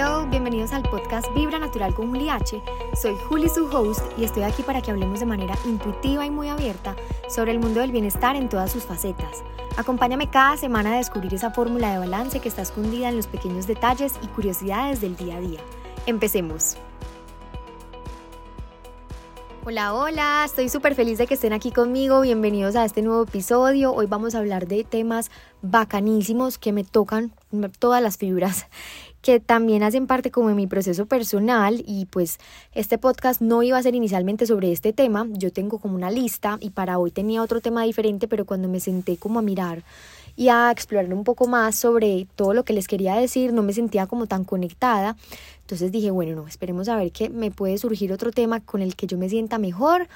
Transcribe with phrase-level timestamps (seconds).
[0.00, 2.62] Hello, bienvenidos al podcast Vibra Natural con Juli H.
[2.94, 6.48] Soy Juli, su host, y estoy aquí para que hablemos de manera intuitiva y muy
[6.48, 6.94] abierta
[7.28, 9.42] sobre el mundo del bienestar en todas sus facetas.
[9.76, 13.66] Acompáñame cada semana a descubrir esa fórmula de balance que está escondida en los pequeños
[13.66, 15.60] detalles y curiosidades del día a día.
[16.06, 16.76] Empecemos.
[19.64, 22.20] Hola, hola, estoy súper feliz de que estén aquí conmigo.
[22.20, 23.92] Bienvenidos a este nuevo episodio.
[23.92, 27.32] Hoy vamos a hablar de temas bacanísimos que me tocan
[27.80, 28.68] todas las fibras
[29.28, 32.38] que también hacen parte como de mi proceso personal y pues
[32.72, 36.56] este podcast no iba a ser inicialmente sobre este tema, yo tengo como una lista
[36.62, 39.82] y para hoy tenía otro tema diferente, pero cuando me senté como a mirar
[40.34, 43.74] y a explorar un poco más sobre todo lo que les quería decir, no me
[43.74, 45.14] sentía como tan conectada,
[45.60, 48.96] entonces dije, bueno, no, esperemos a ver que me puede surgir otro tema con el
[48.96, 50.08] que yo me sienta mejor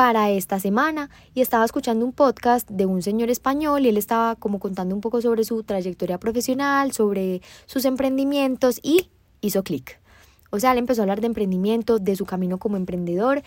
[0.00, 4.34] para esta semana y estaba escuchando un podcast de un señor español y él estaba
[4.34, 9.10] como contando un poco sobre su trayectoria profesional, sobre sus emprendimientos y
[9.42, 10.00] hizo clic.
[10.48, 13.42] O sea, él empezó a hablar de emprendimiento, de su camino como emprendedor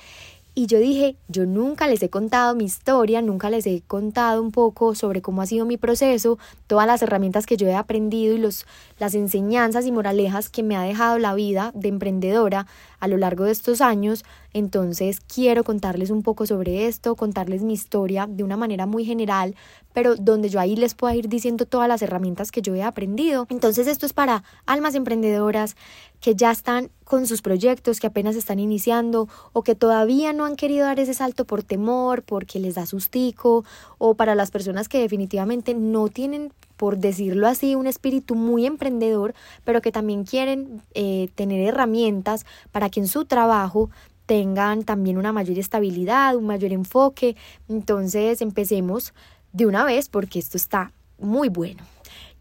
[0.56, 4.52] y yo dije, yo nunca les he contado mi historia, nunca les he contado un
[4.52, 8.38] poco sobre cómo ha sido mi proceso, todas las herramientas que yo he aprendido y
[8.38, 8.68] los,
[9.00, 12.68] las enseñanzas y moralejas que me ha dejado la vida de emprendedora
[13.04, 14.24] a lo largo de estos años.
[14.54, 19.56] Entonces quiero contarles un poco sobre esto, contarles mi historia de una manera muy general,
[19.92, 23.46] pero donde yo ahí les pueda ir diciendo todas las herramientas que yo he aprendido.
[23.50, 25.76] Entonces esto es para almas emprendedoras
[26.22, 30.56] que ya están con sus proyectos, que apenas están iniciando o que todavía no han
[30.56, 33.66] querido dar ese salto por temor, porque les da sustico,
[33.98, 39.34] o para las personas que definitivamente no tienen por decirlo así, un espíritu muy emprendedor,
[39.64, 43.90] pero que también quieren eh, tener herramientas para que en su trabajo
[44.26, 47.36] tengan también una mayor estabilidad, un mayor enfoque.
[47.70, 49.14] Entonces empecemos
[49.52, 51.84] de una vez porque esto está muy bueno.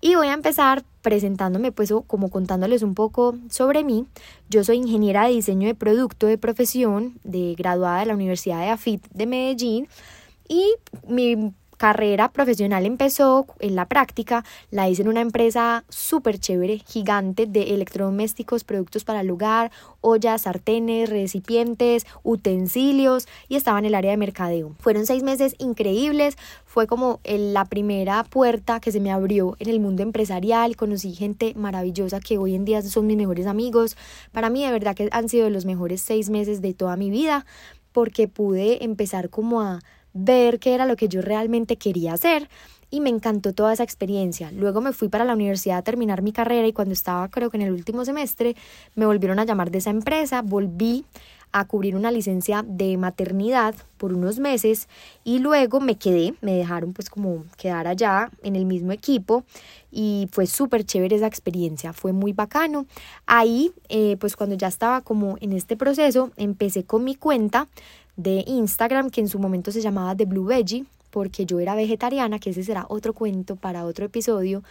[0.01, 4.07] Y voy a empezar presentándome, pues, como contándoles un poco sobre mí.
[4.51, 8.71] Yo soy ingeniera de diseño de producto de profesión, de graduada de la Universidad de
[8.71, 9.89] AFIT de Medellín.
[10.49, 10.75] Y
[11.07, 11.53] mi
[11.83, 17.75] carrera profesional empezó en la práctica, la hice en una empresa súper chévere, gigante de
[17.75, 24.17] electrodomésticos, productos para el hogar, ollas, sartenes, recipientes, utensilios y estaba en el área de
[24.17, 24.77] mercadeo.
[24.79, 29.81] Fueron seis meses increíbles, fue como la primera puerta que se me abrió en el
[29.81, 33.97] mundo empresarial, conocí gente maravillosa que hoy en día son mis mejores amigos.
[34.31, 37.45] Para mí de verdad que han sido los mejores seis meses de toda mi vida
[37.91, 39.81] porque pude empezar como a
[40.15, 42.49] ver qué era lo que yo realmente quería hacer
[42.91, 44.53] y me encantó toda esa experiencia.
[44.53, 47.57] Luego me fui para la universidad a terminar mi carrera y cuando estaba creo que
[47.57, 48.55] en el último semestre
[48.95, 51.05] me volvieron a llamar de esa empresa, volví
[51.53, 54.89] a cubrir una licencia de maternidad por unos meses
[55.23, 59.45] y luego me quedé, me dejaron pues como quedar allá en el mismo equipo
[59.91, 62.87] y fue súper chévere esa experiencia, fue muy bacano.
[63.27, 67.69] Ahí eh, pues cuando ya estaba como en este proceso empecé con mi cuenta
[68.17, 72.39] de Instagram que en su momento se llamaba The Blue Veggie porque yo era vegetariana,
[72.39, 74.63] que ese será otro cuento para otro episodio.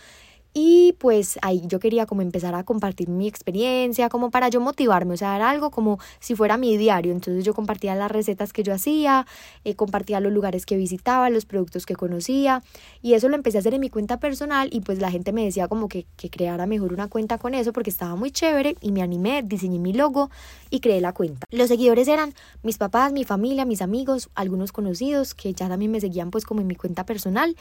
[0.53, 5.13] Y pues ahí yo quería como empezar a compartir mi experiencia, como para yo motivarme,
[5.13, 7.13] o sea, era algo como si fuera mi diario.
[7.13, 9.25] Entonces yo compartía las recetas que yo hacía,
[9.63, 12.63] eh, compartía los lugares que visitaba, los productos que conocía.
[13.01, 15.45] Y eso lo empecé a hacer en mi cuenta personal y pues la gente me
[15.45, 18.91] decía como que, que creara mejor una cuenta con eso porque estaba muy chévere y
[18.91, 20.29] me animé, diseñé mi logo
[20.69, 21.47] y creé la cuenta.
[21.51, 26.01] Los seguidores eran mis papás, mi familia, mis amigos, algunos conocidos que ya también me
[26.01, 27.55] seguían pues como en mi cuenta personal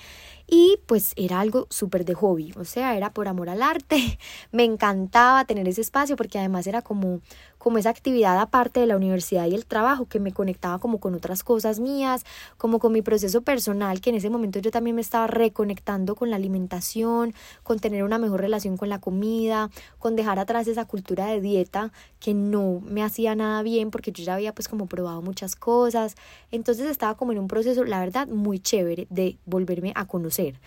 [0.48, 4.18] y pues era algo súper de hobby, o sea, era por amor al arte.
[4.52, 7.20] Me encantaba tener ese espacio porque además era como
[7.60, 11.14] como esa actividad aparte de la universidad y el trabajo que me conectaba como con
[11.14, 12.24] otras cosas mías,
[12.56, 16.30] como con mi proceso personal, que en ese momento yo también me estaba reconectando con
[16.30, 19.68] la alimentación, con tener una mejor relación con la comida,
[19.98, 24.24] con dejar atrás esa cultura de dieta que no me hacía nada bien porque yo
[24.24, 26.16] ya había pues como probado muchas cosas.
[26.50, 30.58] Entonces estaba como en un proceso, la verdad, muy chévere de volverme a conocer.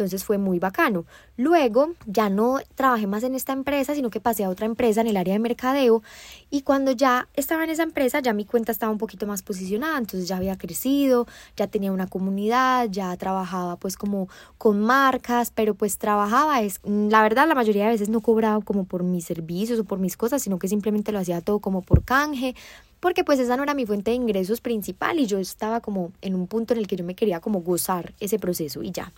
[0.00, 1.04] Entonces fue muy bacano.
[1.36, 5.08] Luego ya no trabajé más en esta empresa, sino que pasé a otra empresa en
[5.08, 6.02] el área de mercadeo.
[6.50, 9.98] Y cuando ya estaba en esa empresa, ya mi cuenta estaba un poquito más posicionada,
[9.98, 11.26] entonces ya había crecido,
[11.56, 17.22] ya tenía una comunidad, ya trabajaba pues como con marcas, pero pues trabajaba, es, la
[17.22, 20.42] verdad la mayoría de veces no cobraba como por mis servicios o por mis cosas,
[20.42, 22.54] sino que simplemente lo hacía todo como por canje
[23.00, 26.34] porque pues esa no era mi fuente de ingresos principal y yo estaba como en
[26.34, 29.12] un punto en el que yo me quería como gozar ese proceso y ya.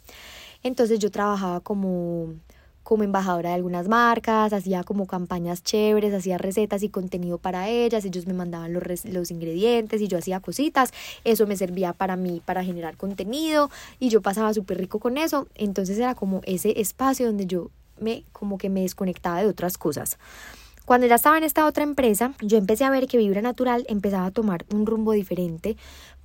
[0.63, 2.35] Entonces yo trabajaba como
[2.83, 8.05] como embajadora de algunas marcas, hacía como campañas chéveres, hacía recetas y contenido para ellas,
[8.05, 10.93] ellos me mandaban los, los ingredientes y yo hacía cositas,
[11.25, 15.47] eso me servía para mí, para generar contenido y yo pasaba súper rico con eso,
[15.55, 20.19] entonces era como ese espacio donde yo me como que me desconectaba de otras cosas.
[20.85, 24.27] Cuando ya estaba en esta otra empresa, yo empecé a ver que Vibra Natural empezaba
[24.27, 25.77] a tomar un rumbo diferente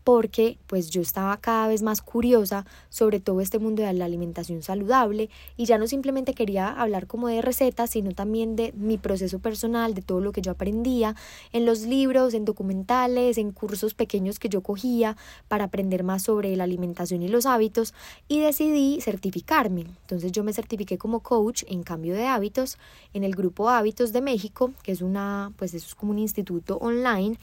[0.07, 4.63] porque pues yo estaba cada vez más curiosa sobre todo este mundo de la alimentación
[4.63, 9.39] saludable y ya no simplemente quería hablar como de recetas, sino también de mi proceso
[9.39, 11.18] personal, de todo lo que yo aprendía
[11.51, 15.18] en los libros, en documentales, en cursos pequeños que yo cogía
[15.50, 17.94] para aprender más sobre la alimentación y los hábitos
[18.30, 19.81] y decidí certificarme.
[19.81, 22.77] Entonces yo me certifiqué como coach en cambio de hábitos
[23.13, 26.77] en el grupo Hábitos de México, que es una pues eso es como un instituto
[26.77, 27.38] online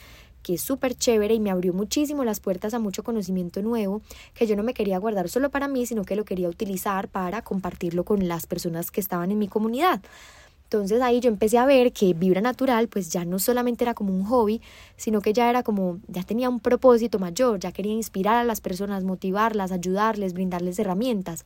[0.44, 4.02] que es súper chévere y me abrió muchísimo las puertas a mucho conocimiento nuevo
[4.34, 7.42] que yo no me quería guardar solo para mí, sino que lo quería utilizar para
[7.42, 10.00] compartirlo con las personas que estaban en mi comunidad.
[10.64, 14.12] Entonces ahí yo empecé a ver que Vibra Natural pues ya no solamente era como
[14.12, 14.60] un hobby,
[14.96, 18.60] sino que ya era como, ya tenía un propósito mayor, ya quería inspirar a las
[18.60, 21.44] personas, motivarlas, ayudarles, brindarles herramientas.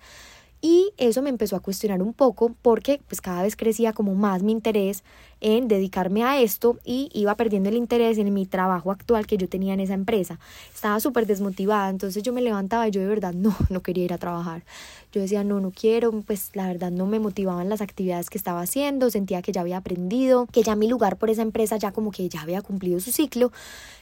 [0.61, 4.43] Y eso me empezó a cuestionar un poco porque pues cada vez crecía como más
[4.43, 5.05] mi interés
[5.41, 9.49] en dedicarme a esto y iba perdiendo el interés en mi trabajo actual que yo
[9.49, 10.41] tenía en esa empresa.
[10.75, 14.13] Estaba súper desmotivada, entonces yo me levantaba y yo de verdad no, no quería ir
[14.13, 14.65] a trabajar.
[15.13, 18.61] Yo decía, no, no quiero, pues la verdad no me motivaban las actividades que estaba
[18.61, 22.11] haciendo, sentía que ya había aprendido, que ya mi lugar por esa empresa ya como
[22.11, 23.53] que ya había cumplido su ciclo.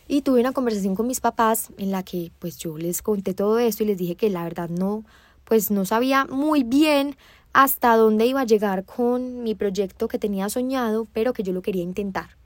[0.08, 3.58] Y tuve una conversación con mis papás en la que pues yo les conté todo
[3.58, 5.04] esto y les dije que la verdad no
[5.46, 7.16] pues no sabía muy bien
[7.52, 11.62] hasta dónde iba a llegar con mi proyecto que tenía soñado, pero que yo lo
[11.62, 12.36] quería intentar.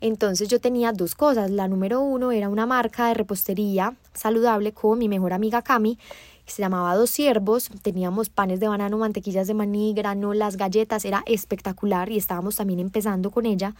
[0.00, 1.50] Entonces yo tenía dos cosas.
[1.50, 5.98] La número uno era una marca de repostería saludable con mi mejor amiga Cami,
[6.44, 7.70] que se llamaba Dos Ciervos.
[7.82, 11.04] Teníamos panes de banano, mantequillas de maní, granolas, galletas.
[11.04, 13.74] Era espectacular y estábamos también empezando con ella.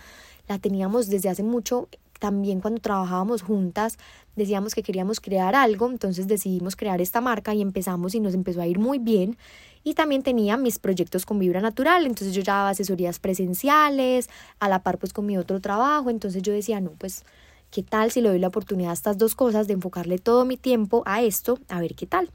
[0.49, 1.89] La teníamos desde hace mucho
[2.19, 3.99] también cuando trabajábamos juntas
[4.37, 8.61] decíamos que queríamos crear algo, entonces decidimos crear esta marca y empezamos y nos empezó
[8.61, 9.37] a ir muy bien.
[9.83, 14.29] Y también tenía mis proyectos con Vibra Natural, entonces yo ya daba asesorías presenciales,
[14.59, 17.25] a la par pues con mi otro trabajo, entonces yo decía, no, pues
[17.77, 20.57] ¿Qué tal si le doy la oportunidad a estas dos cosas de enfocarle todo mi
[20.57, 21.59] tiempo a esto?
[21.69, 22.31] A ver qué tal.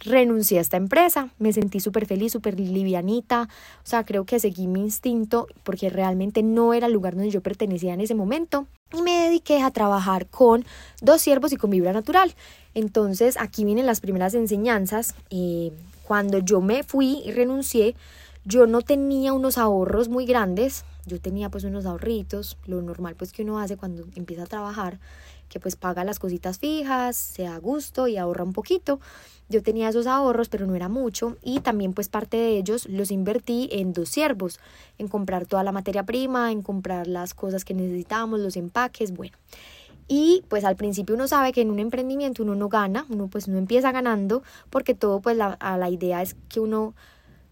[0.00, 4.66] Renuncié a esta empresa, me sentí súper feliz, súper livianita, o sea, creo que seguí
[4.66, 9.02] mi instinto porque realmente no era el lugar donde yo pertenecía en ese momento y
[9.02, 10.64] me dediqué a trabajar con
[11.02, 12.34] dos siervos y con Vibra Natural.
[12.72, 15.14] Entonces aquí vienen las primeras enseñanzas.
[15.28, 15.72] Eh,
[16.04, 17.96] cuando yo me fui y renuncié,
[18.46, 23.32] yo no tenía unos ahorros muy grandes, yo tenía pues unos ahorritos, lo normal pues
[23.32, 25.00] que uno hace cuando empieza a trabajar,
[25.48, 29.00] que pues paga las cositas fijas, se da gusto y ahorra un poquito.
[29.48, 33.10] Yo tenía esos ahorros, pero no era mucho y también pues parte de ellos los
[33.10, 34.60] invertí en dos siervos,
[34.98, 39.36] en comprar toda la materia prima, en comprar las cosas que necesitábamos, los empaques, bueno.
[40.06, 43.48] Y pues al principio uno sabe que en un emprendimiento uno no gana, uno pues
[43.48, 46.94] no empieza ganando porque todo pues la, la idea es que uno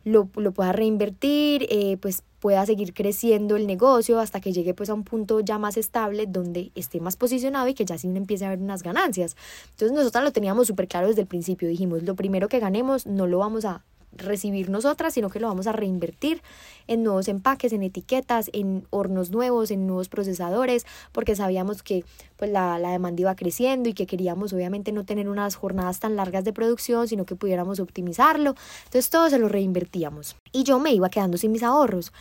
[0.05, 4.91] lo, lo pueda reinvertir, eh, pues pueda seguir creciendo el negocio hasta que llegue pues
[4.91, 8.45] a un punto ya más estable donde esté más posicionado y que ya sí empiece
[8.45, 9.35] a haber unas ganancias.
[9.71, 13.27] Entonces nosotros lo teníamos súper claro desde el principio, dijimos, lo primero que ganemos no
[13.27, 13.83] lo vamos a
[14.17, 16.43] recibir nosotras, sino que lo vamos a reinvertir
[16.87, 22.05] en nuevos empaques, en etiquetas, en hornos nuevos, en nuevos procesadores, porque sabíamos que
[22.37, 26.17] pues la, la demanda iba creciendo y que queríamos obviamente no tener unas jornadas tan
[26.17, 28.55] largas de producción, sino que pudiéramos optimizarlo.
[28.85, 30.37] Entonces todo se lo reinvertíamos.
[30.55, 32.13] Y yo me iba quedando sin mis ahorros.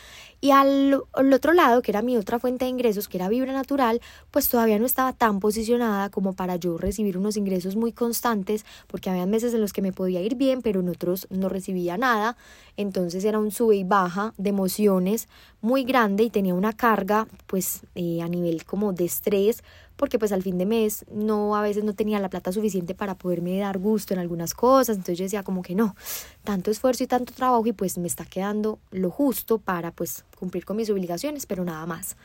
[0.42, 4.02] Y al, otro lado, que era mi otra fuente de ingresos, que era Vibra Natural,
[4.32, 9.12] pues todavía no estaba tan posicionada como para yo recibir unos ingresos muy constantes, porque
[9.12, 12.36] había meses en los que me podía ir bien, pero en otros no recibía nada.
[12.76, 15.30] Entonces era un sube y baja de emociones
[15.62, 19.64] muy grande y tenía una carga pues eh, a nivel como de estrés
[19.96, 23.16] porque pues al fin de mes no a veces no tenía la plata suficiente para
[23.16, 25.96] poderme dar gusto en algunas cosas, entonces yo decía como que no,
[26.44, 30.66] tanto esfuerzo y tanto trabajo y pues me está quedando lo justo para pues cumplir
[30.66, 32.16] con mis obligaciones, pero nada más.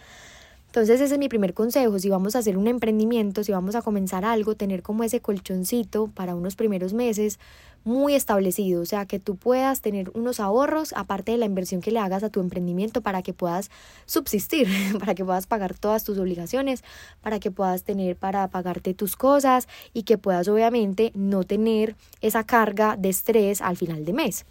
[0.68, 3.80] Entonces ese es mi primer consejo, si vamos a hacer un emprendimiento, si vamos a
[3.80, 7.38] comenzar algo, tener como ese colchoncito para unos primeros meses
[7.84, 11.90] muy establecido, o sea, que tú puedas tener unos ahorros aparte de la inversión que
[11.90, 13.70] le hagas a tu emprendimiento para que puedas
[14.04, 14.68] subsistir,
[15.00, 16.84] para que puedas pagar todas tus obligaciones,
[17.22, 22.44] para que puedas tener para pagarte tus cosas y que puedas obviamente no tener esa
[22.44, 24.44] carga de estrés al final de mes.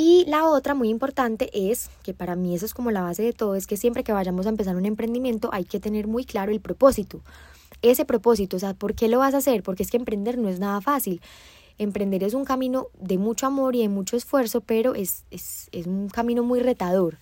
[0.00, 3.32] Y la otra muy importante es, que para mí eso es como la base de
[3.32, 6.52] todo, es que siempre que vayamos a empezar un emprendimiento hay que tener muy claro
[6.52, 7.20] el propósito.
[7.82, 9.64] Ese propósito, o sea, ¿por qué lo vas a hacer?
[9.64, 11.20] Porque es que emprender no es nada fácil.
[11.78, 15.88] Emprender es un camino de mucho amor y de mucho esfuerzo, pero es, es, es
[15.88, 17.18] un camino muy retador.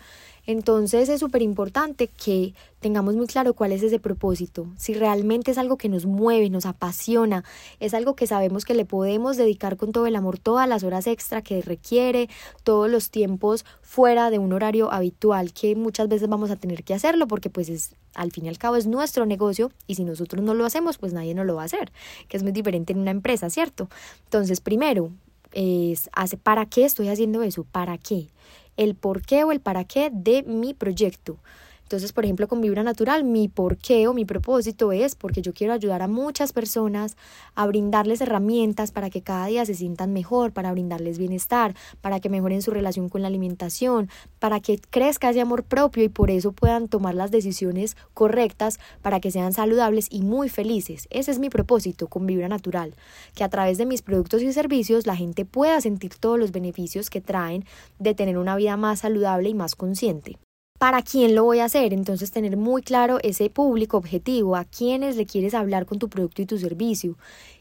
[0.47, 5.59] Entonces es súper importante que tengamos muy claro cuál es ese propósito, si realmente es
[5.59, 7.43] algo que nos mueve, nos apasiona,
[7.81, 11.09] es algo que sabemos que le podemos dedicar con todo el amor todas las horas
[11.09, 12.29] extra que requiere,
[12.63, 16.95] todos los tiempos fuera de un horario habitual que muchas veces vamos a tener que
[16.95, 20.45] hacerlo porque pues es al fin y al cabo es nuestro negocio y si nosotros
[20.45, 21.91] no lo hacemos pues nadie nos lo va a hacer,
[22.29, 23.89] que es muy diferente en una empresa, ¿cierto?
[24.25, 25.11] Entonces primero
[25.53, 28.29] es hace para qué estoy haciendo eso, para qué
[28.77, 31.39] el por qué o el para qué de mi proyecto.
[31.87, 35.73] Entonces, por ejemplo, con Vibra Natural, mi porqué o mi propósito es porque yo quiero
[35.73, 37.17] ayudar a muchas personas
[37.55, 42.29] a brindarles herramientas para que cada día se sientan mejor, para brindarles bienestar, para que
[42.29, 46.51] mejoren su relación con la alimentación, para que crezca ese amor propio y por eso
[46.51, 51.07] puedan tomar las decisiones correctas para que sean saludables y muy felices.
[51.11, 52.97] Ese es mi propósito con Vibra Natural,
[53.37, 57.11] que a través de mis productos y servicios la gente pueda sentir todos los beneficios
[57.11, 57.65] que traen
[58.01, 60.37] de tener una vida más saludable y más consciente
[60.79, 61.93] para quién lo voy a hacer.
[61.93, 66.43] Entonces tener muy claro ese público objetivo, a quiénes le quieres hablar con tu producto
[66.43, 67.17] y tu servicio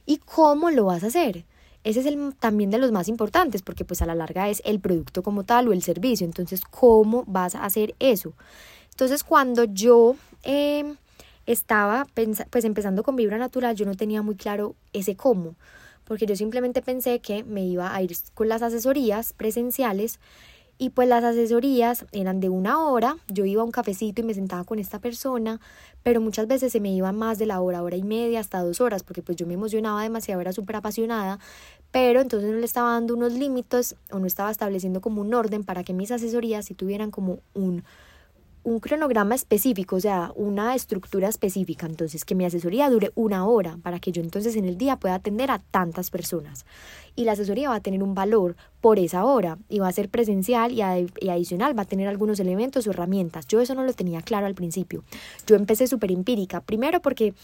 [0.05, 1.45] y cómo lo vas a hacer.
[1.84, 4.79] Ese es el, también de los más importantes porque pues a la larga es el
[4.79, 6.25] producto como tal o el servicio.
[6.25, 8.34] Entonces, ¿cómo vas a hacer eso?
[8.89, 10.95] Entonces, cuando yo em,
[11.45, 12.07] estaba
[12.50, 15.55] pues empezando con Vibra Natural, yo no tenía muy claro ese cómo,
[16.05, 20.19] porque yo simplemente pensé que me iba a ir con las asesorías presenciales
[20.77, 24.34] y pues las asesorías eran de una hora, yo iba a un cafecito y me
[24.34, 25.62] sentaba con esta persona,
[26.03, 28.82] pero muchas veces se me iba más de la hora, hora y media, hasta dos
[28.82, 31.39] horas, porque pues yo me emocionaba demasiado, era súper apasionada,
[31.91, 35.63] pero entonces no le estaba dando unos límites o no estaba estableciendo como un orden
[35.63, 37.84] para que mis asesorías sí tuvieran como un
[38.65, 41.86] un cronograma específico, o sea, una estructura específica.
[41.86, 45.13] Entonces, que mi asesoría dure una hora para que yo entonces en el día pueda
[45.13, 46.65] atender a tantas personas.
[47.15, 50.10] Y la asesoría va a tener un valor por esa hora y va a ser
[50.10, 53.45] presencial y, adicional, va a tener algunos elementos o herramientas.
[53.48, 55.03] Yo eso no lo tenía claro al principio.
[55.45, 57.36] Yo empecé súper empírica, primero porque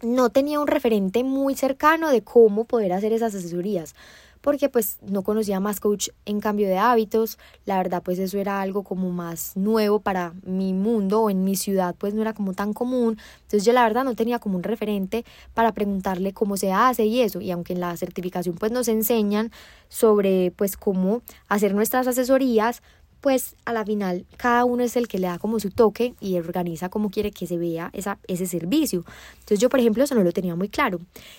[0.00, 3.94] no tenía un referente muy cercano de cómo poder hacer esas asesorías
[4.42, 8.60] porque pues no conocía más coach en cambio de hábitos, la verdad pues eso era
[8.60, 12.52] algo como más nuevo para mi mundo o en mi ciudad pues no era como
[12.52, 16.72] tan común, entonces yo la verdad no tenía como un referente para preguntarle cómo se
[16.72, 19.50] hace y eso, y aunque en la certificación pues nos enseñan
[19.88, 22.82] sobre pues cómo hacer nuestras asesorías,
[23.22, 26.36] pues a la final cada uno es el que le da como su toque y
[26.38, 29.04] organiza como quiere que se vea esa, ese servicio.
[29.34, 30.98] Entonces yo, por ejemplo, eso no lo tenía muy claro.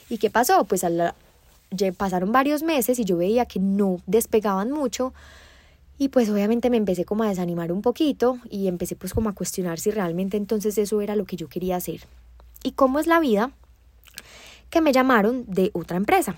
[0.10, 0.64] ¿Y qué pasó?
[0.64, 1.14] Pues a la,
[1.98, 5.14] pasaron varios meses y yo veía que no despegaban mucho
[5.98, 9.34] y pues obviamente me empecé como a desanimar un poquito y empecé pues como a
[9.34, 12.02] cuestionar si realmente entonces eso era lo que yo quería hacer.
[12.64, 13.52] ¿Y cómo es la vida?
[14.70, 16.36] Que me llamaron de otra empresa.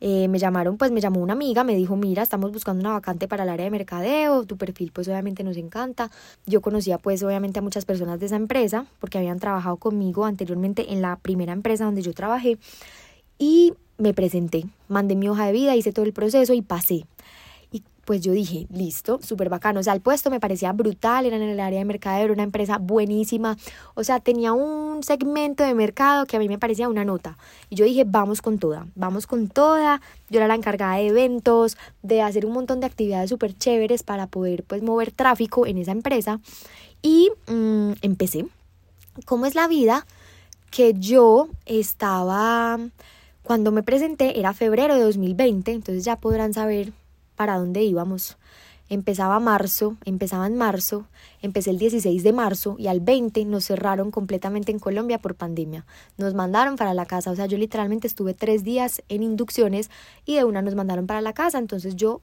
[0.00, 3.28] Eh, me llamaron, pues me llamó una amiga, me dijo, mira, estamos buscando una vacante
[3.28, 6.10] para el área de mercadeo, tu perfil pues obviamente nos encanta.
[6.44, 10.92] Yo conocía pues obviamente a muchas personas de esa empresa porque habían trabajado conmigo anteriormente
[10.92, 12.58] en la primera empresa donde yo trabajé
[13.38, 17.06] y me presenté, mandé mi hoja de vida, hice todo el proceso y pasé.
[17.72, 19.80] Y pues yo dije, listo, súper bacano.
[19.80, 22.42] O sea, el puesto me parecía brutal, era en el área de mercado, era una
[22.42, 23.56] empresa buenísima.
[23.94, 27.36] O sea, tenía un segmento de mercado que a mí me parecía una nota.
[27.68, 30.00] Y yo dije, vamos con toda, vamos con toda.
[30.30, 34.26] Yo era la encargada de eventos, de hacer un montón de actividades súper chéveres para
[34.26, 36.40] poder pues mover tráfico en esa empresa.
[37.02, 38.46] Y mm, empecé.
[39.24, 40.06] ¿Cómo es la vida?
[40.70, 42.78] Que yo estaba
[43.46, 46.92] cuando me presenté era febrero de 2020, entonces ya podrán saber
[47.36, 48.38] para dónde íbamos.
[48.88, 51.06] Empezaba marzo, empezaba en marzo,
[51.42, 55.86] empecé el 16 de marzo y al 20 nos cerraron completamente en Colombia por pandemia.
[56.16, 59.90] Nos mandaron para la casa, o sea, yo literalmente estuve tres días en inducciones
[60.24, 62.22] y de una nos mandaron para la casa, entonces yo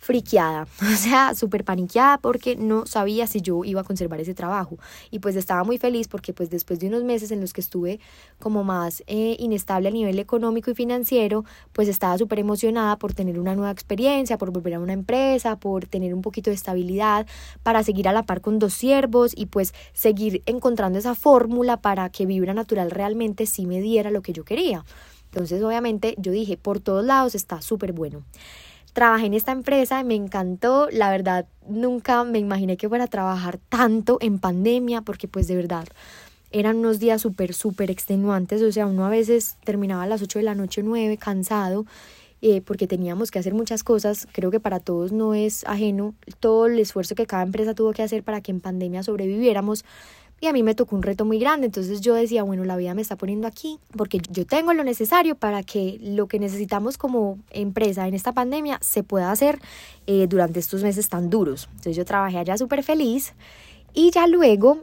[0.00, 4.78] friqueada, o sea, súper paniqueada porque no sabía si yo iba a conservar ese trabajo.
[5.10, 8.00] Y pues estaba muy feliz porque pues después de unos meses en los que estuve
[8.40, 13.38] como más eh, inestable a nivel económico y financiero, pues estaba súper emocionada por tener
[13.38, 17.26] una nueva experiencia, por volver a una empresa, por tener un poquito de estabilidad,
[17.62, 22.08] para seguir a la par con dos siervos y pues seguir encontrando esa fórmula para
[22.08, 24.84] que Vibra Natural realmente sí me diera lo que yo quería.
[25.26, 28.24] Entonces obviamente yo dije, por todos lados está súper bueno.
[28.92, 33.58] Trabajé en esta empresa, me encantó, la verdad nunca me imaginé que fuera a trabajar
[33.68, 35.86] tanto en pandemia, porque pues de verdad
[36.50, 40.40] eran unos días súper, súper extenuantes, o sea, uno a veces terminaba a las 8
[40.40, 41.86] de la noche, 9, cansado,
[42.42, 46.66] eh, porque teníamos que hacer muchas cosas, creo que para todos no es ajeno todo
[46.66, 49.84] el esfuerzo que cada empresa tuvo que hacer para que en pandemia sobreviviéramos,
[50.40, 52.94] y a mí me tocó un reto muy grande, entonces yo decía, bueno, la vida
[52.94, 57.38] me está poniendo aquí porque yo tengo lo necesario para que lo que necesitamos como
[57.50, 59.60] empresa en esta pandemia se pueda hacer
[60.06, 61.68] eh, durante estos meses tan duros.
[61.70, 63.34] Entonces yo trabajé allá súper feliz
[63.92, 64.78] y ya luego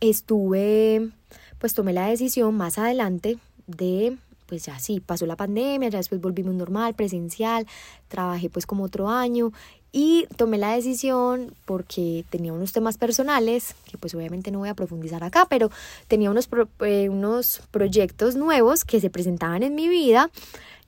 [0.00, 1.10] estuve,
[1.58, 4.16] pues tomé la decisión más adelante de
[4.46, 7.66] pues ya sí, pasó la pandemia, ya después volvimos normal, presencial,
[8.08, 9.50] trabajé pues como otro año
[9.92, 14.74] y tomé la decisión porque tenía unos temas personales, que pues obviamente no voy a
[14.74, 15.70] profundizar acá, pero
[16.08, 16.48] tenía unos,
[16.80, 20.30] eh, unos proyectos nuevos que se presentaban en mi vida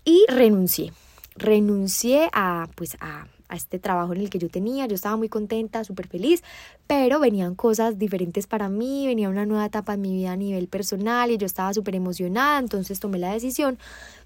[0.04, 0.92] y renuncié.
[1.36, 5.28] Renuncié a, pues, a, a este trabajo en el que yo tenía, yo estaba muy
[5.28, 6.42] contenta, súper feliz,
[6.86, 10.68] pero venían cosas diferentes para mí, venía una nueva etapa en mi vida a nivel
[10.68, 13.78] personal y yo estaba súper emocionada, entonces tomé la decisión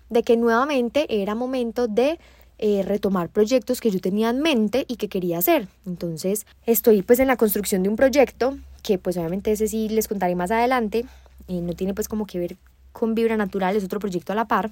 [0.09, 2.19] de que nuevamente era momento de
[2.59, 5.69] eh, retomar proyectos que yo tenía en mente y que quería hacer.
[5.87, 10.09] Entonces estoy pues en la construcción de un proyecto que pues obviamente ese sí les
[10.09, 11.05] contaré más adelante.
[11.47, 12.57] y no tiene pues como que ver
[12.93, 14.71] con Vibra Natural, es otro proyecto a la par.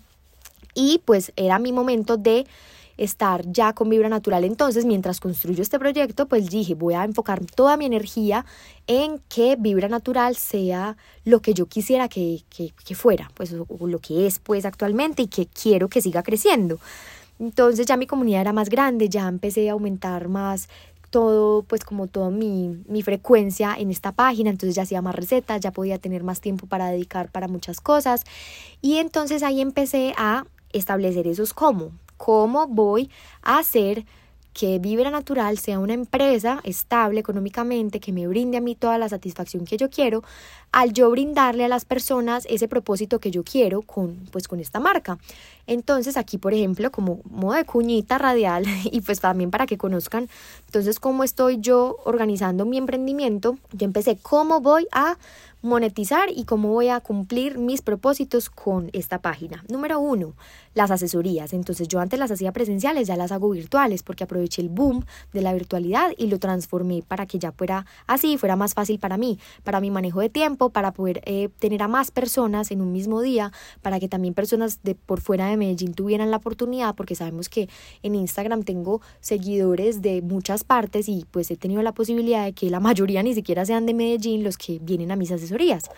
[0.75, 2.47] Y pues era mi momento de
[2.97, 4.45] estar ya con Vibra Natural.
[4.45, 8.45] Entonces, mientras construyo este proyecto, pues dije, voy a enfocar toda mi energía
[8.87, 14.27] en que Vibra Natural sea lo que yo quisiera que, que, fuera, pues lo que
[14.27, 16.79] es pues actualmente y que quiero que siga creciendo.
[17.39, 20.69] Entonces ya mi comunidad era más grande, ya empecé a aumentar más
[21.11, 25.61] todo, pues como toda mi, mi frecuencia en esta página, entonces ya hacía más recetas,
[25.61, 28.25] ya podía tener más tiempo para dedicar para muchas cosas.
[28.83, 33.11] Y entonces ahí empecé a establecer esos cómo, cómo voy
[33.43, 34.05] a hacer
[34.53, 39.07] que Vibra Natural sea una empresa estable económicamente, que me brinde a mí toda la
[39.07, 40.23] satisfacción que yo quiero,
[40.77, 44.79] al yo brindarle a las personas ese propósito que yo quiero con, pues, con esta
[44.79, 45.17] marca.
[45.67, 50.29] Entonces aquí, por ejemplo, como modo de cuñita radial y pues también para que conozcan,
[50.67, 55.17] entonces cómo estoy yo organizando mi emprendimiento, yo empecé cómo voy a
[55.63, 59.65] monetizar y cómo voy a cumplir mis propósitos con esta página.
[59.69, 60.35] Número uno,
[60.75, 61.53] las asesorías.
[61.53, 65.43] Entonces yo antes las hacía presenciales, ya las hago virtuales porque aproveché el boom de
[65.43, 69.39] la virtualidad y lo transformé para que ya fuera así, fuera más fácil para mí,
[69.65, 73.21] para mi manejo de tiempo, para poder eh, tener a más personas en un mismo
[73.21, 77.49] día, para que también personas de por fuera de Medellín tuvieran la oportunidad, porque sabemos
[77.49, 77.69] que
[78.03, 82.71] en Instagram tengo seguidores de muchas partes y pues he tenido la posibilidad de que
[82.71, 85.91] la mayoría ni siquiera sean de Medellín los que vienen a mis asesorías.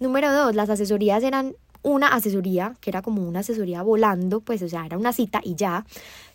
[0.00, 4.68] Número dos, las asesorías eran una asesoría, que era como una asesoría volando, pues o
[4.68, 5.84] sea, era una cita y ya,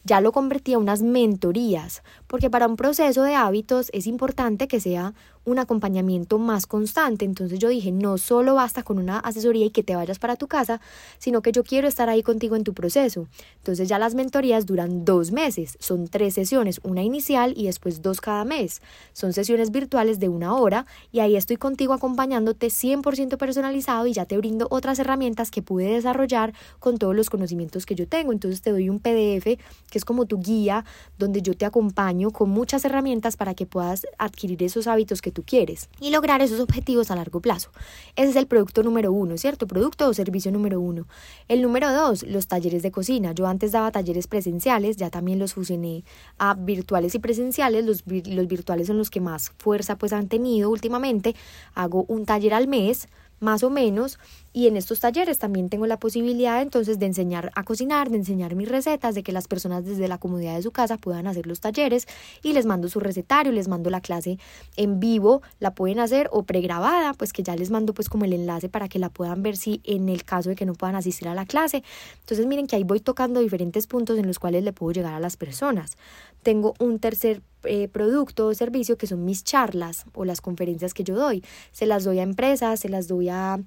[0.04, 4.80] ya lo convertí a unas mentorías, porque para un proceso de hábitos es importante que
[4.80, 5.14] sea
[5.46, 7.26] un acompañamiento más constante.
[7.26, 10.48] Entonces yo dije, no solo basta con una asesoría y que te vayas para tu
[10.48, 10.80] casa,
[11.18, 13.28] sino que yo quiero estar ahí contigo en tu proceso.
[13.58, 18.22] Entonces ya las mentorías duran dos meses, son tres sesiones, una inicial y después dos
[18.22, 18.82] cada mes.
[19.14, 24.26] Son sesiones virtuales de una hora y ahí estoy contigo acompañándote 100% personalizado y ya
[24.26, 28.32] te brindo otras herramientas que pude desarrollar con todos los conocimientos que yo tengo.
[28.32, 29.60] Entonces te doy un PDF
[29.94, 30.86] que es como tu guía
[31.20, 35.44] donde yo te acompaño con muchas herramientas para que puedas adquirir esos hábitos que tú
[35.46, 37.70] quieres y lograr esos objetivos a largo plazo.
[38.16, 39.68] Ese es el producto número uno, ¿cierto?
[39.68, 41.06] Producto o servicio número uno.
[41.48, 43.34] El número dos, los talleres de cocina.
[43.34, 46.04] Yo antes daba talleres presenciales, ya también los fusioné
[46.40, 47.86] a virtuales y presenciales.
[47.86, 51.36] Los, los virtuales son los que más fuerza pues han tenido últimamente.
[51.76, 53.08] Hago un taller al mes
[53.44, 54.18] más o menos.
[54.54, 58.56] Y en estos talleres también tengo la posibilidad entonces de enseñar a cocinar, de enseñar
[58.56, 61.60] mis recetas, de que las personas desde la comodidad de su casa puedan hacer los
[61.60, 62.08] talleres
[62.42, 64.38] y les mando su recetario, les mando la clase
[64.78, 68.34] en vivo, la pueden hacer o pregrabada, pues que ya les mando pues como el
[68.34, 71.28] enlace para que la puedan ver si en el caso de que no puedan asistir
[71.28, 71.84] a la clase.
[72.20, 75.20] Entonces miren que ahí voy tocando diferentes puntos en los cuales le puedo llegar a
[75.20, 75.98] las personas.
[76.44, 81.06] Tengo un tercer eh, producto o servicio que son mis charlas o las conferencias que
[81.06, 81.44] yo doy.
[81.72, 83.60] Se las doy a empresas, se las doy a,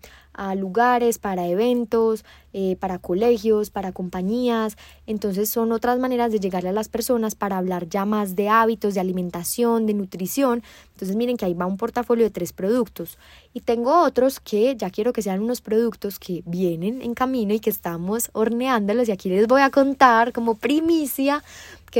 [0.55, 4.77] lugares, para eventos, eh, para colegios, para compañías.
[5.07, 8.93] Entonces son otras maneras de llegarle a las personas para hablar ya más de hábitos,
[8.93, 10.63] de alimentación, de nutrición.
[10.93, 13.17] Entonces miren que ahí va un portafolio de tres productos.
[13.55, 17.61] Y tengo otros que ya quiero que sean unos productos que vienen en camino y
[17.61, 19.09] que estamos horneándolos.
[19.09, 21.43] Y aquí les voy a contar como primicia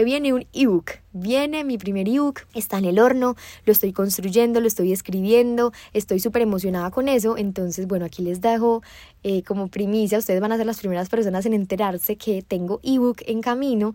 [0.05, 0.93] viene un ebook.
[1.13, 6.21] Viene mi primer ebook, está en el horno, lo estoy construyendo, lo estoy escribiendo, estoy
[6.21, 7.37] súper emocionada con eso.
[7.37, 8.83] Entonces, bueno, aquí les dejo
[9.23, 13.23] eh, como primicia, ustedes van a ser las primeras personas en enterarse que tengo ebook
[13.27, 13.95] en camino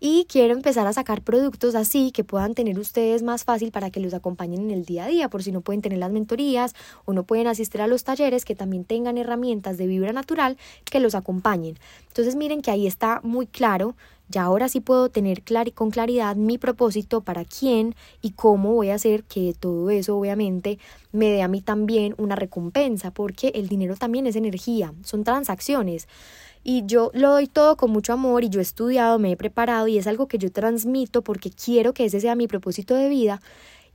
[0.00, 4.00] y quiero empezar a sacar productos así que puedan tener ustedes más fácil para que
[4.00, 7.12] los acompañen en el día a día, por si no pueden tener las mentorías o
[7.12, 11.14] no pueden asistir a los talleres, que también tengan herramientas de vibra natural que los
[11.14, 11.78] acompañen.
[12.08, 13.94] Entonces miren que ahí está muy claro
[14.30, 15.42] ya ahora sí puedo tener
[15.74, 20.78] con claridad mi propósito para quién y cómo voy a hacer que todo eso obviamente
[21.12, 26.06] me dé a mí también una recompensa, porque el dinero también es energía, son transacciones.
[26.62, 29.88] Y yo lo doy todo con mucho amor y yo he estudiado, me he preparado
[29.88, 33.40] y es algo que yo transmito porque quiero que ese sea mi propósito de vida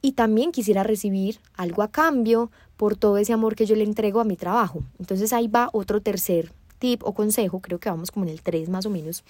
[0.01, 4.19] y también quisiera recibir algo a cambio por todo ese amor que yo le entrego
[4.19, 4.83] a mi trabajo.
[4.99, 8.69] Entonces ahí va otro tercer tip o consejo, creo que vamos como en el 3
[8.69, 9.23] más o menos.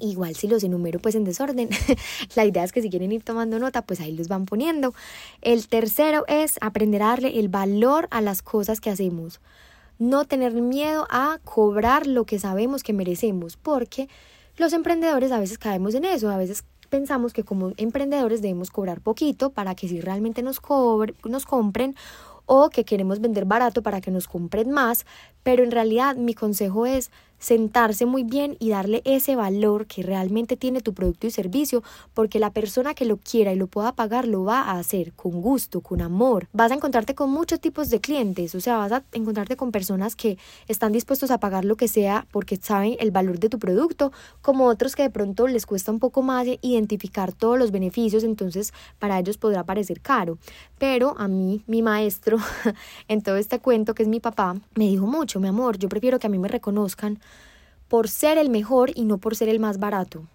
[0.00, 1.68] Igual si los enumero pues en desorden,
[2.34, 4.94] la idea es que si quieren ir tomando nota pues ahí los van poniendo.
[5.40, 9.40] El tercero es aprender a darle el valor a las cosas que hacemos.
[9.98, 14.08] No tener miedo a cobrar lo que sabemos que merecemos, porque
[14.56, 19.00] los emprendedores a veces caemos en eso, a veces pensamos que como emprendedores debemos cobrar
[19.00, 21.94] poquito para que si realmente nos, cobre, nos compren
[22.46, 25.06] o que queremos vender barato para que nos compren más,
[25.42, 27.10] pero en realidad mi consejo es
[27.44, 31.82] sentarse muy bien y darle ese valor que realmente tiene tu producto y servicio,
[32.14, 35.42] porque la persona que lo quiera y lo pueda pagar lo va a hacer con
[35.42, 36.48] gusto, con amor.
[36.54, 40.16] Vas a encontrarte con muchos tipos de clientes, o sea, vas a encontrarte con personas
[40.16, 44.10] que están dispuestos a pagar lo que sea porque saben el valor de tu producto,
[44.40, 48.72] como otros que de pronto les cuesta un poco más identificar todos los beneficios, entonces
[48.98, 50.38] para ellos podrá parecer caro.
[50.78, 52.38] Pero a mí, mi maestro,
[53.08, 56.18] en todo este cuento que es mi papá, me dijo mucho, mi amor, yo prefiero
[56.18, 57.18] que a mí me reconozcan
[57.94, 60.26] por ser el mejor y no por ser el más barato.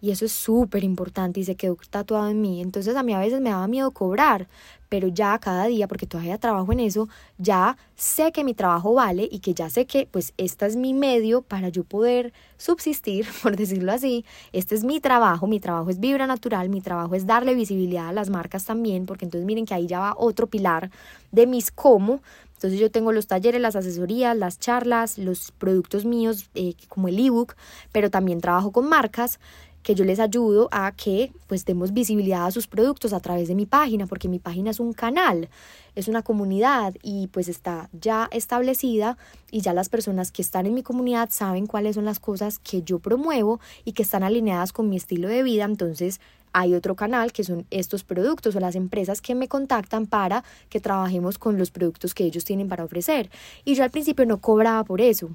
[0.00, 2.60] Y eso es súper importante y se quedó tatuado en mí.
[2.60, 4.46] Entonces a mí a veces me daba miedo cobrar,
[4.88, 9.28] pero ya cada día, porque todavía trabajo en eso, ya sé que mi trabajo vale
[9.30, 13.56] y que ya sé que pues esta es mi medio para yo poder subsistir, por
[13.56, 14.24] decirlo así.
[14.52, 18.12] Este es mi trabajo, mi trabajo es Vibra Natural, mi trabajo es darle visibilidad a
[18.12, 20.90] las marcas también, porque entonces miren que ahí ya va otro pilar
[21.32, 22.20] de mis cómo,
[22.58, 27.16] entonces yo tengo los talleres, las asesorías, las charlas, los productos míos eh, como el
[27.24, 27.54] ebook,
[27.92, 29.38] pero también trabajo con marcas
[29.88, 33.54] que yo les ayudo a que pues demos visibilidad a sus productos a través de
[33.54, 35.48] mi página, porque mi página es un canal,
[35.94, 39.16] es una comunidad y pues está ya establecida
[39.50, 42.82] y ya las personas que están en mi comunidad saben cuáles son las cosas que
[42.82, 46.20] yo promuevo y que están alineadas con mi estilo de vida, entonces
[46.52, 50.80] hay otro canal que son estos productos o las empresas que me contactan para que
[50.80, 53.30] trabajemos con los productos que ellos tienen para ofrecer.
[53.64, 55.30] Y yo al principio no cobraba por eso.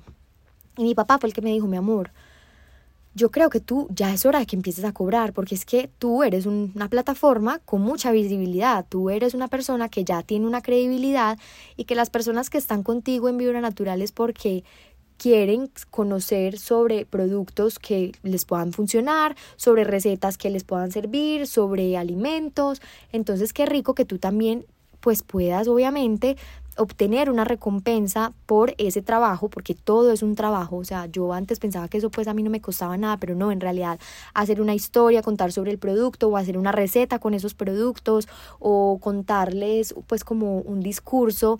[0.77, 2.11] Y mi papá fue el que me dijo, mi amor,
[3.15, 5.89] yo creo que tú ya es hora de que empieces a cobrar, porque es que
[5.99, 10.61] tú eres una plataforma con mucha visibilidad, tú eres una persona que ya tiene una
[10.61, 11.37] credibilidad
[11.77, 14.63] y que las personas que están contigo en Vibra Natural es porque
[15.17, 21.95] quieren conocer sobre productos que les puedan funcionar, sobre recetas que les puedan servir, sobre
[21.97, 22.81] alimentos.
[23.11, 24.65] Entonces, qué rico que tú también
[24.99, 26.37] pues puedas obviamente
[26.77, 31.59] obtener una recompensa por ese trabajo, porque todo es un trabajo, o sea, yo antes
[31.59, 33.99] pensaba que eso pues a mí no me costaba nada, pero no, en realidad
[34.33, 38.27] hacer una historia, contar sobre el producto o hacer una receta con esos productos
[38.59, 41.59] o contarles pues como un discurso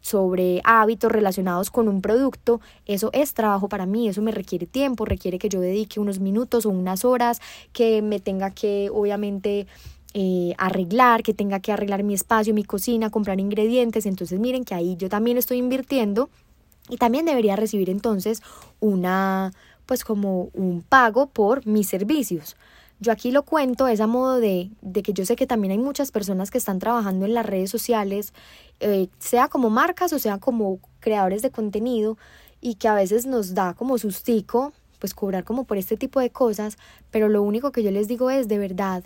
[0.00, 5.06] sobre hábitos relacionados con un producto, eso es trabajo para mí, eso me requiere tiempo,
[5.06, 7.40] requiere que yo dedique unos minutos o unas horas,
[7.72, 9.66] que me tenga que obviamente
[10.14, 14.74] eh, arreglar, que tenga que arreglar mi espacio, mi cocina, comprar ingredientes, entonces miren que
[14.74, 16.30] ahí yo también estoy invirtiendo
[16.88, 18.42] y también debería recibir entonces
[18.80, 19.52] una
[19.86, 22.56] pues como un pago por mis servicios.
[23.00, 25.78] Yo aquí lo cuento es a modo de, de, que yo sé que también hay
[25.78, 28.32] muchas personas que están trabajando en las redes sociales,
[28.80, 32.16] eh, sea como marcas o sea como creadores de contenido,
[32.64, 36.30] y que a veces nos da como sustico, pues cobrar como por este tipo de
[36.30, 36.78] cosas,
[37.10, 39.04] pero lo único que yo les digo es de verdad,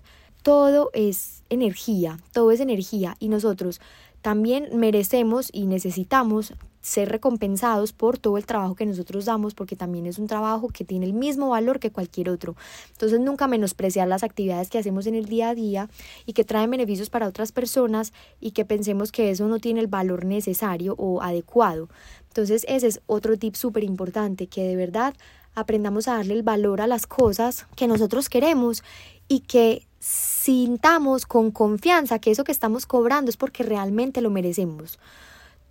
[0.49, 3.83] todo es energía, todo es energía, y nosotros
[4.23, 10.07] también merecemos y necesitamos ser recompensados por todo el trabajo que nosotros damos, porque también
[10.07, 12.57] es un trabajo que tiene el mismo valor que cualquier otro.
[12.93, 15.91] Entonces nunca menospreciar las actividades que hacemos en el día a día
[16.25, 19.87] y que traen beneficios para otras personas y que pensemos que eso no tiene el
[19.87, 21.91] valor necesario o adecuado.
[22.29, 25.15] Entonces ese es otro tip súper importante, que de verdad
[25.55, 28.83] aprendamos a darle el valor a las cosas que nosotros queremos
[29.29, 34.99] y que sintamos con confianza que eso que estamos cobrando es porque realmente lo merecemos.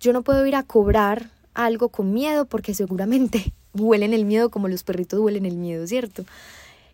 [0.00, 4.68] Yo no puedo ir a cobrar algo con miedo porque seguramente huelen el miedo como
[4.68, 6.24] los perritos huelen el miedo, ¿cierto?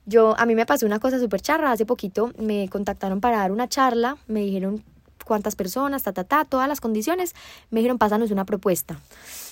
[0.07, 3.53] Yo, a mí me pasó una cosa súper charra, hace poquito me contactaron para dar
[3.53, 4.85] una charla, me dijeron
[5.25, 7.35] cuántas personas, ta, ta, ta, todas las condiciones,
[7.71, 8.99] me dijeron, pásanos una propuesta.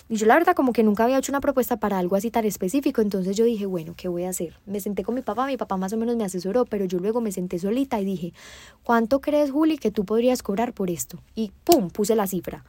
[0.08, 2.44] Y yo la verdad como que nunca había hecho una propuesta para algo así tan
[2.44, 4.58] específico, entonces yo dije, bueno, ¿qué voy a hacer?
[4.66, 7.20] Me senté con mi papá, mi papá más o menos me asesoró, pero yo luego
[7.20, 8.32] me senté solita y dije,
[8.82, 11.18] ¿cuánto crees, Juli, que tú podrías cobrar por esto?
[11.34, 12.64] Y pum, puse la cifra.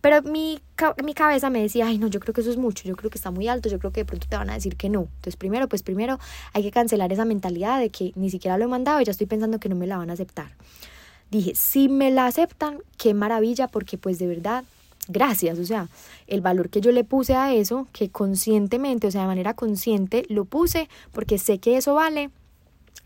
[0.00, 0.60] Pero mi,
[1.02, 3.18] mi cabeza me decía, ay, no, yo creo que eso es mucho, yo creo que
[3.18, 5.02] está muy alto, yo creo que de pronto te van a decir que no.
[5.02, 6.18] Entonces, primero, pues primero
[6.52, 9.26] hay que cancelar esa mentalidad de que ni siquiera lo he mandado y ya estoy
[9.26, 10.52] pensando que no me la van a aceptar.
[11.30, 14.64] Dije, si me la aceptan, qué maravilla, porque pues de verdad
[15.08, 15.88] gracias, o sea,
[16.26, 20.24] el valor que yo le puse a eso, que conscientemente, o sea, de manera consciente,
[20.28, 22.30] lo puse porque sé que eso vale,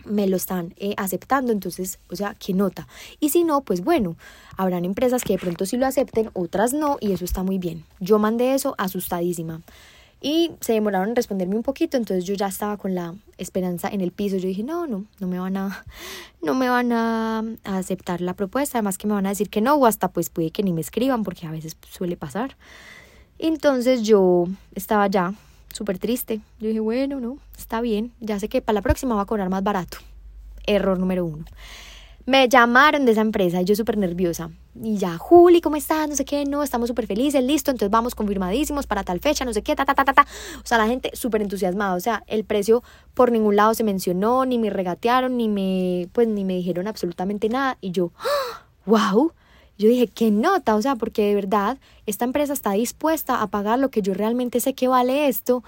[0.04, 2.88] me lo están eh, aceptando, entonces, o sea, qué nota.
[3.20, 4.16] Y si no, pues bueno,
[4.56, 7.84] habrán empresas que de pronto sí lo acepten, otras no, y eso está muy bien.
[8.00, 9.61] Yo mandé eso asustadísima.
[10.20, 14.00] Y se demoraron en responderme un poquito, entonces yo ya estaba con la esperanza en
[14.00, 14.37] el piso.
[14.37, 15.85] Yo dije, no, no, no me van a,
[16.42, 19.74] no me van a, aceptar la propuesta, además que me van a decir que no,
[19.74, 22.57] o hasta pues puede que ni me escriban, porque a veces suele pasar.
[23.38, 25.35] Entonces yo estaba ya
[25.72, 26.40] súper triste.
[26.59, 29.48] Yo dije, bueno, no, está bien, ya sé que para la próxima va a cobrar
[29.48, 29.98] más barato.
[30.66, 31.44] Error número uno.
[32.29, 34.51] Me llamaron de esa empresa y yo súper nerviosa.
[34.75, 36.07] Y ya, Juli, ¿cómo estás?
[36.11, 39.55] No sé qué, no, estamos súper felices, listo, entonces vamos confirmadísimos para tal fecha, no
[39.55, 40.27] sé qué, ta, ta, ta, ta, ta.
[40.62, 42.83] O sea, la gente súper entusiasmada, o sea, el precio
[43.14, 47.49] por ningún lado se mencionó, ni me regatearon, ni me, pues, ni me dijeron absolutamente
[47.49, 47.79] nada.
[47.81, 48.12] Y yo,
[48.85, 49.33] wow,
[49.79, 53.79] yo dije, qué nota, o sea, porque de verdad esta empresa está dispuesta a pagar
[53.79, 55.64] lo que yo realmente sé que vale esto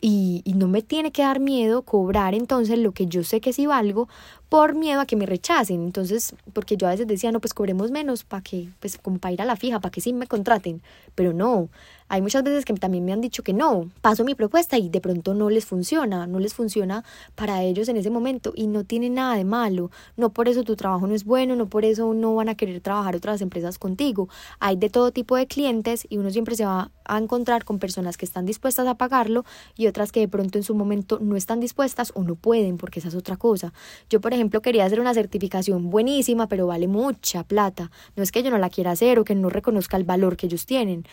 [0.00, 3.54] y, y, no me tiene que dar miedo cobrar entonces lo que yo sé que
[3.54, 4.06] sí valgo
[4.54, 5.82] por miedo a que me rechacen.
[5.82, 9.32] Entonces, porque yo a veces decía, no, pues cobremos menos para que, pues como para
[9.32, 10.80] ir a la fija, para que sí me contraten.
[11.16, 11.70] Pero no,
[12.08, 15.00] hay muchas veces que también me han dicho que no, paso mi propuesta y de
[15.00, 17.02] pronto no les funciona, no les funciona
[17.34, 19.90] para ellos en ese momento y no tiene nada de malo.
[20.16, 22.80] No por eso tu trabajo no es bueno, no por eso no van a querer
[22.80, 24.28] trabajar otras empresas contigo.
[24.60, 28.16] Hay de todo tipo de clientes y uno siempre se va a encontrar con personas
[28.16, 29.44] que están dispuestas a pagarlo
[29.76, 33.00] y otras que de pronto en su momento no están dispuestas o no pueden, porque
[33.00, 33.72] esa es otra cosa.
[34.10, 37.90] Yo, por ejemplo, ejemplo, quería hacer una certificación buenísima, pero vale mucha plata.
[38.16, 40.46] No es que yo no la quiera hacer o que no reconozca el valor que
[40.46, 41.04] ellos tienen,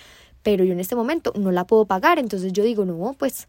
[0.44, 2.20] pero yo en este momento no la puedo pagar.
[2.20, 3.48] Entonces yo digo, no, pues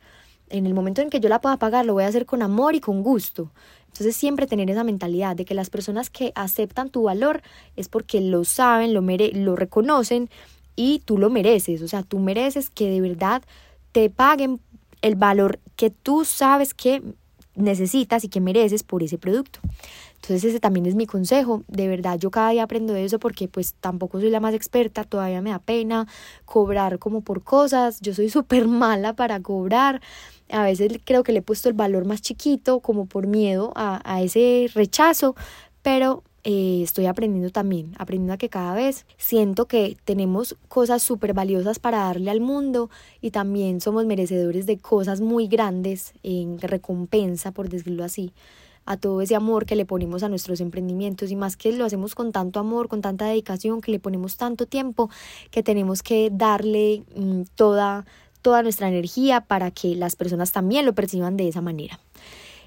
[0.51, 2.75] en el momento en que yo la pueda pagar, lo voy a hacer con amor
[2.75, 3.51] y con gusto.
[3.87, 7.43] Entonces siempre tener esa mentalidad de que las personas que aceptan tu valor
[7.77, 10.31] es porque lo saben, lo, mere lo reconocen
[10.77, 11.83] y tú lo mereces.
[11.83, 13.43] O sea, tú mereces que de verdad
[13.93, 14.61] te paguen
[15.03, 17.03] el valor que tú sabes que
[17.55, 19.61] necesitas y que mereces por ese producto.
[20.17, 21.65] Entonces ese también es mi consejo.
[21.69, 25.05] De verdad, yo cada día aprendo de eso porque pues tampoco soy la más experta,
[25.05, 26.07] todavía me da pena
[26.45, 28.01] cobrar como por cosas.
[28.01, 30.01] Yo soy súper mala para cobrar.
[30.51, 34.01] A veces creo que le he puesto el valor más chiquito como por miedo a,
[34.05, 35.35] a ese rechazo,
[35.83, 41.35] pero eh, estoy aprendiendo también, aprendiendo a que cada vez siento que tenemos cosas súper
[41.35, 47.53] valiosas para darle al mundo y también somos merecedores de cosas muy grandes en recompensa,
[47.53, 48.33] por decirlo así
[48.85, 52.15] a todo ese amor que le ponemos a nuestros emprendimientos y más que lo hacemos
[52.15, 55.11] con tanto amor, con tanta dedicación, que le ponemos tanto tiempo,
[55.51, 58.05] que tenemos que darle mm, toda,
[58.43, 62.01] toda nuestra energía para que las personas también lo perciban de esa manera.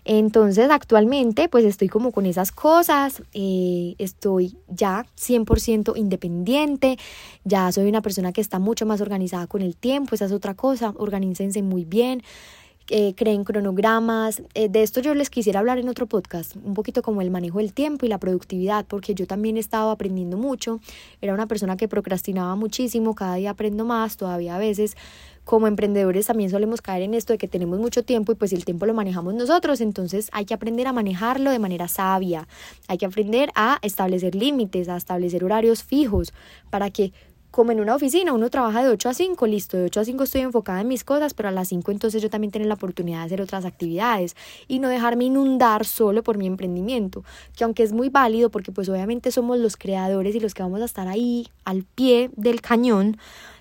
[0.06, 6.98] Entonces actualmente pues estoy como con esas cosas, eh, estoy ya 100% independiente,
[7.44, 10.54] ya soy una persona que está mucho más organizada con el tiempo, esa es otra
[10.54, 12.22] cosa, organícense muy bien.
[12.92, 14.44] Eh, creen cronogramas.
[14.54, 17.58] Eh, de esto yo les quisiera hablar en otro podcast, un poquito como el manejo
[17.58, 20.80] del tiempo y la productividad, porque yo también he estado aprendiendo mucho.
[21.20, 24.96] Era una persona que procrastinaba muchísimo, cada día aprendo más, todavía a veces
[25.46, 28.66] como emprendedores también solemos caer en esto de que tenemos mucho tiempo y pues el
[28.66, 32.48] tiempo lo manejamos nosotros, entonces hay que aprender a manejarlo de manera sabia,
[32.88, 36.34] hay que aprender a establecer límites, a establecer horarios fijos
[36.70, 37.14] para que
[37.56, 40.24] como en una oficina, uno trabaja de 8 a 5, listo, de 8 a 5
[40.26, 43.20] estoy enfocada en mis cosas, pero a las 5 entonces yo también tengo la oportunidad
[43.20, 44.36] de hacer otras actividades
[44.68, 47.24] y no dejarme inundar solo por mi emprendimiento,
[47.56, 50.82] que aunque es muy válido porque pues obviamente somos los creadores y los que vamos
[50.82, 53.16] a estar ahí al pie del cañón,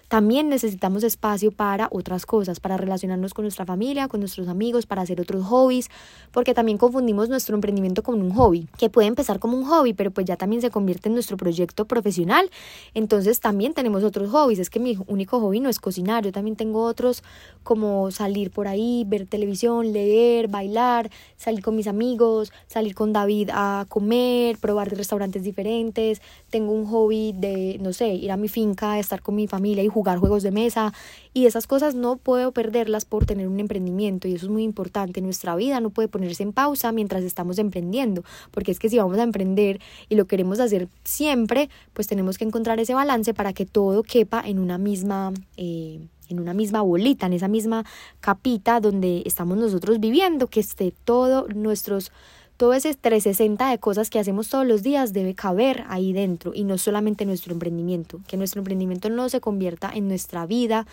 [0.09, 5.03] también necesitamos espacio para otras cosas, para relacionarnos con nuestra familia, con nuestros amigos, para
[5.03, 5.91] hacer otros hobbies,
[6.33, 10.11] porque también confundimos nuestro emprendimiento con un hobby, que puede empezar como un hobby, pero
[10.11, 12.51] pues ya también se convierte en nuestro proyecto profesional.
[12.95, 14.59] Entonces también tenemos otros hobbies.
[14.59, 17.23] Es que mi único hobby no es cocinar, yo también tengo otros
[17.63, 23.51] como salir por ahí, ver televisión, leer, bailar, salir con mis amigos, salir con David
[23.53, 26.21] a comer, probar restaurantes diferentes.
[26.51, 29.89] Tengo un hobby de, no sé, ir a mi finca, estar con mi familia y
[30.05, 30.93] jugar juegos de mesa
[31.33, 35.23] y esas cosas no puedo perderlas por tener un emprendimiento y eso es muy importante.
[35.23, 39.17] Nuestra vida no puede ponerse en pausa mientras estamos emprendiendo, porque es que si vamos
[39.17, 43.65] a emprender y lo queremos hacer siempre, pues tenemos que encontrar ese balance para que
[43.65, 45.33] todo quepa en una misma...
[45.57, 47.85] Eh, en una misma bolita, en esa misma
[48.21, 52.13] capita donde estamos nosotros viviendo, que esté todo nuestros
[52.57, 56.65] todo ese 360 de cosas que hacemos todos los días debe caber ahí dentro y
[56.65, 60.87] no solamente nuestro emprendimiento, que nuestro emprendimiento no se convierta en nuestra vida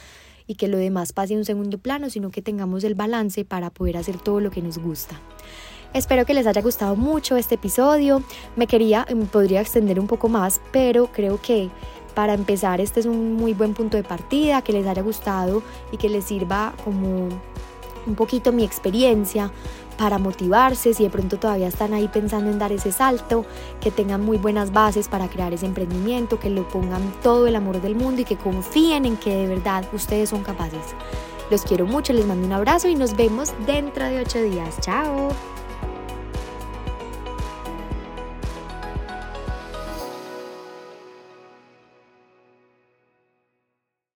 [0.48, 3.70] y que lo demás pase en un segundo plano, sino que tengamos el balance para
[3.70, 5.20] poder hacer todo lo que nos gusta.
[5.94, 8.24] Espero que les haya gustado mucho este episodio.
[8.56, 11.70] Me quería, me podría extender un poco más, pero creo que
[12.16, 15.98] para empezar este es un muy buen punto de partida, que les haya gustado y
[15.98, 17.30] que les sirva como
[18.08, 19.52] un poquito mi experiencia
[19.98, 23.46] para motivarse, si de pronto todavía están ahí pensando en dar ese salto,
[23.80, 27.82] que tengan muy buenas bases para crear ese emprendimiento, que lo pongan todo el amor
[27.82, 30.82] del mundo y que confíen en que de verdad ustedes son capaces.
[31.50, 34.80] Los quiero mucho, les mando un abrazo y nos vemos dentro de ocho días.
[34.80, 35.30] Chao.